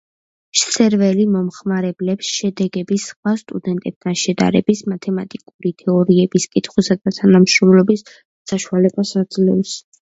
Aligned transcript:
სერვერი 0.59 1.25
მომხმარებლებს 1.33 2.31
შედეგების 2.37 3.05
სხვა 3.11 3.35
სტუდენტებთან 3.43 4.19
შედარების, 4.23 4.83
მათემატიკური 4.95 5.75
თეორიების 5.85 6.51
კითხვისა 6.57 7.03
და 7.05 7.19
თანამშრომლობის 7.23 8.09
საშუალებას 8.55 9.17
აძლევს. 9.25 9.83